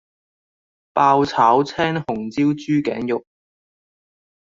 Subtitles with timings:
[0.93, 3.23] 爆炒青紅椒豬頸肉